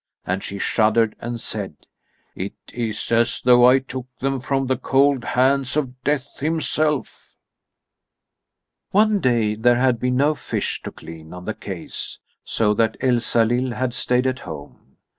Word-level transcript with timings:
And 0.25 0.43
she 0.43 0.57
shuddered 0.57 1.15
and 1.19 1.39
said: 1.39 1.75
"It 2.35 2.55
is 2.73 3.11
as 3.11 3.39
though 3.39 3.65
I 3.67 3.77
took 3.77 4.07
them 4.19 4.39
from 4.39 4.65
the 4.65 4.75
cold 4.75 5.23
hands 5.23 5.77
of 5.77 6.01
Death 6.03 6.39
himself." 6.39 7.29
II 8.95 8.97
One 8.97 9.19
day 9.19 9.53
there 9.53 9.77
had 9.77 9.99
been 9.99 10.17
no 10.17 10.33
fish 10.33 10.81
to 10.85 10.91
clean 10.91 11.33
on 11.35 11.45
the 11.45 11.53
quays, 11.53 12.17
so 12.43 12.73
that 12.73 12.97
Elsalill 12.99 13.75
had 13.75 13.93
stayed 13.93 14.25
at 14.25 14.39
home. 14.39 14.97